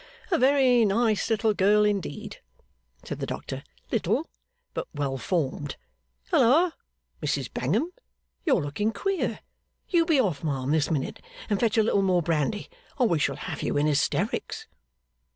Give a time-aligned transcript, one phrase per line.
[0.31, 2.37] 'A very nice little girl indeed,'
[3.05, 4.27] said the doctor; 'little,
[4.73, 5.75] but well formed.
[6.31, 6.73] Halloa,
[7.21, 7.91] Mrs Bangham!
[8.43, 9.41] You're looking queer!
[9.89, 12.67] You be off, ma'am, this minute, and fetch a little more brandy,
[12.97, 14.65] or we shall have you in hysterics.